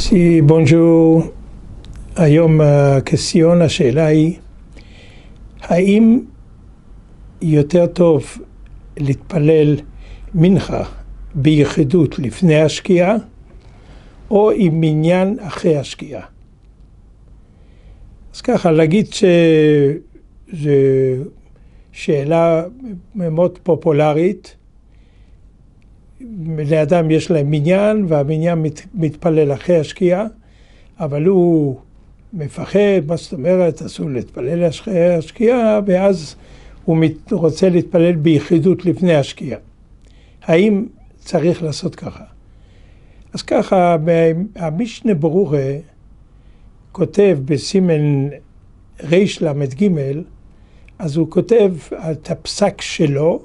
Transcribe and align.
Si, 0.00 0.42
בונז'ור, 0.46 1.22
היום 2.16 2.60
כסיון 3.06 3.62
השאלה 3.62 4.06
היא, 4.06 4.38
האם 5.60 6.20
יותר 7.42 7.86
טוב 7.86 8.38
להתפלל 8.96 9.76
מנחה 10.34 10.82
ביחידות 11.34 12.18
לפני 12.18 12.60
השקיעה, 12.60 13.16
או 14.30 14.50
עם 14.50 14.80
מניין 14.80 15.36
אחרי 15.40 15.76
השקיעה? 15.76 16.26
אז 18.34 18.40
ככה, 18.40 18.70
להגיד 18.70 19.06
שזו 19.12 20.70
שאלה 21.92 22.64
מאוד 23.14 23.58
פופולרית, 23.62 24.56
לאדם 26.70 27.10
יש 27.10 27.30
להם 27.30 27.50
מניין, 27.50 28.04
והמניין 28.08 28.62
מת, 28.62 28.80
מתפלל 28.94 29.52
אחרי 29.52 29.76
השקיעה, 29.76 30.26
אבל 31.00 31.24
הוא 31.26 31.80
מפחד, 32.32 33.00
מה 33.06 33.16
זאת 33.16 33.32
אומרת, 33.32 33.82
אסור 33.82 34.10
להתפלל 34.10 34.68
אחרי 34.68 35.14
השקיעה, 35.14 35.80
ואז 35.86 36.36
הוא 36.84 36.96
מת, 36.96 37.32
רוצה 37.32 37.68
להתפלל 37.68 38.12
ביחידות 38.12 38.84
לפני 38.84 39.14
השקיעה. 39.14 39.58
האם 40.42 40.86
צריך 41.18 41.62
לעשות 41.62 41.94
ככה? 41.94 42.24
אז 43.32 43.42
ככה, 43.42 43.96
המשנה 44.56 45.14
ברורה 45.14 45.76
כותב 46.92 47.38
בסימן 47.44 48.28
רי"ל"ג, 49.02 49.88
אז 50.98 51.16
הוא 51.16 51.30
כותב 51.30 51.74
את 52.10 52.30
הפסק 52.30 52.80
שלו, 52.80 53.42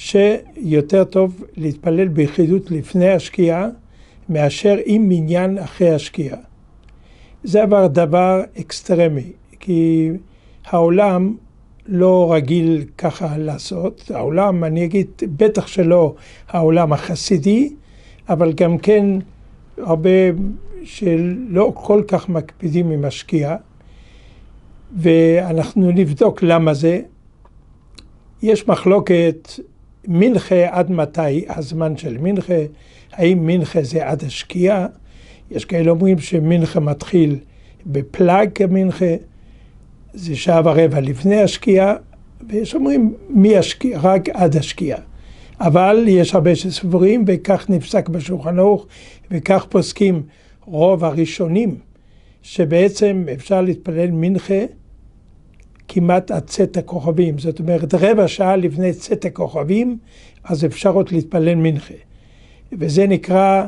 שיותר 0.00 1.04
טוב 1.04 1.44
להתפלל 1.56 2.08
ביחידות 2.08 2.70
לפני 2.70 3.08
השקיעה 3.08 3.68
מאשר 4.28 4.76
עם 4.84 5.08
מניין 5.08 5.58
אחרי 5.58 5.90
השקיעה. 5.90 6.38
זה 7.44 7.64
אבל 7.64 7.86
דבר 7.86 8.42
אקסטרמי, 8.60 9.32
כי 9.60 10.10
העולם 10.66 11.36
לא 11.86 12.32
רגיל 12.32 12.84
ככה 12.98 13.38
לעשות. 13.38 14.10
העולם, 14.14 14.64
אני 14.64 14.84
אגיד, 14.84 15.06
בטח 15.36 15.66
שלא 15.66 16.14
העולם 16.48 16.92
החסידי, 16.92 17.74
אבל 18.28 18.52
גם 18.52 18.78
כן 18.78 19.06
הרבה 19.78 20.10
שלא 20.84 21.72
כל 21.74 22.02
כך 22.08 22.28
מקפידים 22.28 22.90
עם 22.90 23.04
השקיעה, 23.04 23.56
ואנחנו 24.96 25.90
נבדוק 25.90 26.42
למה 26.42 26.74
זה. 26.74 27.00
יש 28.42 28.68
מחלוקת 28.68 29.48
מנחה 30.08 30.68
עד 30.68 30.90
מתי 30.90 31.44
הזמן 31.48 31.96
של 31.96 32.18
מנחה, 32.18 32.62
האם 33.12 33.46
מנחה 33.46 33.82
זה 33.82 34.06
עד 34.06 34.24
השקיעה, 34.24 34.86
יש 35.50 35.64
כאלה 35.64 35.90
אומרים 35.90 36.18
שמנחה 36.18 36.80
מתחיל 36.80 37.38
בפלאג 37.86 38.50
כמנחה, 38.54 39.14
זה 40.14 40.36
שעה 40.36 40.60
ורבע 40.64 41.00
לפני 41.00 41.40
השקיעה, 41.40 41.94
ויש 42.48 42.74
אומרים 42.74 43.14
מהשקיעה, 43.28 44.00
רק 44.02 44.28
עד 44.28 44.56
השקיעה. 44.56 44.98
אבל 45.60 46.04
יש 46.08 46.34
הרבה 46.34 46.56
שסבורים, 46.56 47.24
וכך 47.26 47.66
נפסק 47.68 48.08
בשולחן 48.08 48.58
ערוך, 48.58 48.86
וכך 49.30 49.66
פוסקים 49.68 50.22
רוב 50.64 51.04
הראשונים, 51.04 51.76
שבעצם 52.42 53.24
אפשר 53.32 53.60
להתפלל 53.60 54.10
מנחה 54.10 54.64
כמעט 55.92 56.30
עד 56.30 56.46
צאת 56.46 56.76
הכוכבים. 56.76 57.38
זאת 57.38 57.60
אומרת, 57.60 57.94
רבע 57.94 58.28
שעה 58.28 58.56
לפני 58.56 58.92
צאת 58.92 59.24
הכוכבים, 59.24 59.98
אז 60.44 60.64
אפשר 60.64 60.92
עוד 60.92 61.12
להתפלל 61.12 61.54
מנחה. 61.54 61.94
וזה 62.72 63.06
נקרא 63.06 63.66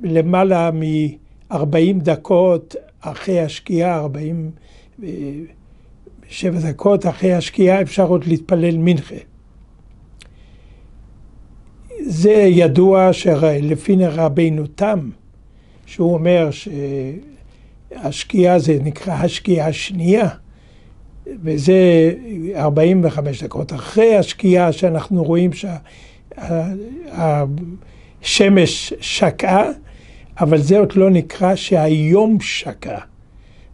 למעלה 0.00 0.70
מ-40 0.70 1.56
דקות 1.96 2.76
אחרי 3.00 3.40
השקיעה, 3.40 3.98
47 3.98 6.60
דקות 6.60 7.06
אחרי 7.06 7.32
השקיעה, 7.32 7.82
אפשר 7.82 8.06
עוד 8.06 8.24
להתפלל 8.24 8.78
מנחה. 8.78 9.16
זה 12.00 12.30
ידוע 12.30 13.12
שלפי 13.12 13.96
רבינו 14.00 14.66
תם, 14.66 15.10
שהוא 15.86 16.14
אומר 16.14 16.50
שהשקיעה 17.90 18.58
זה 18.58 18.78
נקרא 18.82 19.14
השקיעה 19.14 19.68
השנייה. 19.68 20.28
וזה 21.42 22.12
45 22.54 23.42
דקות. 23.42 23.72
אחרי 23.72 24.16
השקיעה 24.16 24.72
שאנחנו 24.72 25.24
רואים 25.24 25.50
שהשמש 28.22 28.92
שקעה, 29.00 29.70
אבל 30.40 30.58
זה 30.58 30.78
עוד 30.78 30.92
לא 30.96 31.10
נקרא 31.10 31.54
שהיום 31.54 32.40
שקע. 32.40 32.98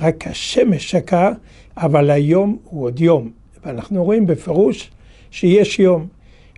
רק 0.00 0.26
השמש 0.26 0.90
שקע, 0.90 1.30
אבל 1.76 2.10
היום 2.10 2.58
הוא 2.64 2.84
עוד 2.84 3.00
יום. 3.00 3.30
ואנחנו 3.64 4.04
רואים 4.04 4.26
בפירוש 4.26 4.90
שיש 5.30 5.78
יום. 5.78 6.06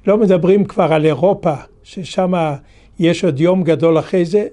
לא 0.07 0.19
מדברים 0.19 0.65
כבר 0.65 0.93
על 0.93 1.07
אירופה, 1.07 1.55
ששם 1.83 2.33
יש 2.99 3.25
עוד 3.25 3.41
יום 3.41 3.63
גדול 3.63 3.99
אחרי 3.99 4.25
זה, 4.25 4.47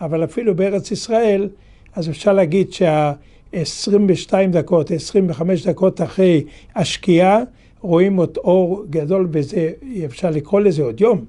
אבל 0.00 0.24
אפילו 0.24 0.54
בארץ 0.56 0.90
ישראל, 0.90 1.48
אז 1.94 2.08
אפשר 2.08 2.32
להגיד 2.32 2.72
שה... 2.72 3.12
22 3.54 4.50
דקות, 4.50 4.90
25 4.90 5.66
דקות 5.66 6.00
אחרי 6.00 6.44
השקיעה, 6.74 7.40
רואים 7.80 8.16
עוד 8.16 8.36
אור 8.36 8.84
גדול 8.90 9.26
בזה, 9.26 9.70
אפשר 10.04 10.30
לקרוא 10.30 10.60
לזה 10.60 10.82
עוד 10.82 11.00
יום. 11.00 11.24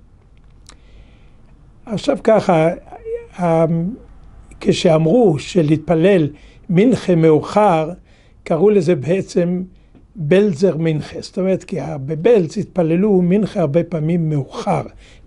עכשיו 1.85 2.17
ככה, 2.23 2.69
כשאמרו 4.59 5.39
שלהתפלל 5.39 6.29
מנחה 6.69 7.15
מאוחר, 7.15 7.89
קראו 8.43 8.69
לזה 8.69 8.95
בעצם 8.95 9.63
בלזר 10.15 10.77
מנחה. 10.77 11.21
זאת 11.21 11.37
אומרת, 11.37 11.63
כי 11.63 11.77
בבלז 12.05 12.57
התפללו 12.57 13.21
מנחה 13.21 13.59
הרבה 13.59 13.83
פעמים 13.83 14.29
מאוחר 14.29 14.81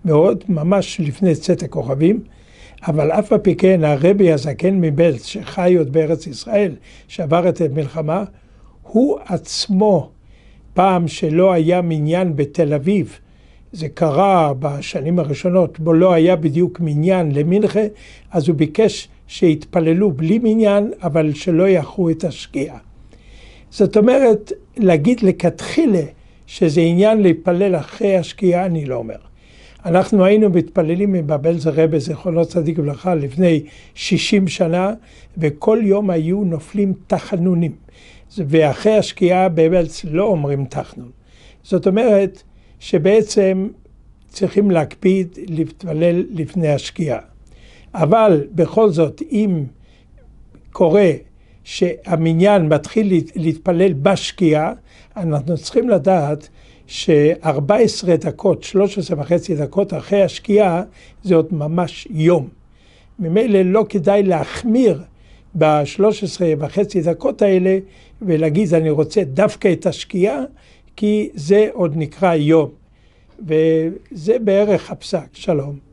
מאוד, 0.05 0.43
ממש 0.49 1.01
לפני 1.03 1.35
צאת 1.35 1.63
הכוכבים. 1.63 2.19
אבל 2.87 3.11
אף 3.11 3.33
פי 3.43 3.55
כן 3.55 3.83
הרבי 3.83 4.31
הזקן 4.31 4.81
מבלץ, 4.81 5.25
שחי 5.25 5.75
עוד 5.77 5.93
בארץ 5.93 6.27
ישראל, 6.27 6.75
שעבר 7.07 7.49
את 7.49 7.61
המלחמה, 7.61 8.23
הוא 8.81 9.19
עצמו, 9.25 10.09
פעם 10.73 11.07
שלא 11.07 11.53
היה 11.53 11.81
מניין 11.81 12.35
בתל 12.35 12.73
אביב, 12.73 13.19
זה 13.71 13.89
קרה 13.89 14.53
בשנים 14.59 15.19
הראשונות, 15.19 15.79
בו 15.79 15.93
לא 15.93 16.13
היה 16.13 16.35
בדיוק 16.35 16.79
מניין 16.79 17.31
למנחה, 17.31 17.83
אז 18.31 18.47
הוא 18.47 18.55
ביקש 18.55 19.07
שיתפללו 19.27 20.11
בלי 20.11 20.39
מניין, 20.43 20.91
אבל 21.03 21.33
שלא 21.33 21.67
יאחרו 21.67 22.09
את 22.09 22.23
השקיעה. 22.23 22.77
זאת 23.69 23.97
אומרת, 23.97 24.51
להגיד 24.77 25.21
לכתחילה 25.21 26.03
שזה 26.47 26.81
עניין 26.81 27.21
להתפלל 27.21 27.75
אחרי 27.75 28.17
השקיעה, 28.17 28.65
אני 28.65 28.85
לא 28.85 28.95
אומר. 28.95 29.28
אנחנו 29.89 30.25
היינו 30.25 30.49
מתפללים 30.49 31.27
בבלזר 31.27 31.71
רבה, 31.75 31.99
זכרונו 31.99 32.45
צדיק 32.45 32.79
וברכה, 32.79 33.15
לפני 33.15 33.63
60 33.95 34.47
שנה, 34.47 34.93
וכל 35.37 35.79
יום 35.83 36.09
היו 36.09 36.43
נופלים 36.43 36.93
תחנונים. 37.07 37.71
ואחרי 38.37 38.97
השקיעה 38.97 39.49
בבלז 39.49 40.01
לא 40.03 40.23
אומרים 40.23 40.65
תחנון. 40.65 41.09
זאת 41.63 41.87
אומרת 41.87 42.43
שבעצם 42.79 43.67
צריכים 44.27 44.71
להקפיד 44.71 45.37
להתפלל 45.47 46.25
לפני 46.29 46.67
השקיעה. 46.67 47.19
אבל 47.93 48.47
בכל 48.55 48.89
זאת, 48.89 49.21
אם 49.31 49.63
קורה 50.71 51.11
שהמניין 51.63 52.67
מתחיל 52.67 53.13
להתפלל 53.35 53.93
בשקיעה, 53.93 54.73
אנחנו 55.17 55.57
צריכים 55.57 55.89
לדעת 55.89 56.49
ש-14 56.89 58.15
דקות, 58.19 58.63
13 58.63 59.19
וחצי 59.19 59.55
דקות 59.55 59.93
אחרי 59.93 60.21
השקיעה, 60.21 60.83
זה 61.23 61.35
עוד 61.35 61.47
ממש 61.51 62.07
יום. 62.11 62.47
ממילא 63.19 63.61
לא 63.61 63.85
כדאי 63.89 64.23
להחמיר 64.23 65.01
ב-13 65.57 66.41
וחצי 66.59 67.01
דקות 67.01 67.41
האלה 67.41 67.77
ולהגיד 68.21 68.73
אני 68.73 68.89
רוצה 68.89 69.23
דווקא 69.23 69.73
את 69.73 69.85
השקיעה, 69.85 70.39
כי 70.95 71.29
זה 71.33 71.67
עוד 71.73 71.93
נקרא 71.95 72.35
יום. 72.35 72.69
וזה 73.39 74.39
בערך 74.39 74.91
הפסק. 74.91 75.27
שלום. 75.33 75.88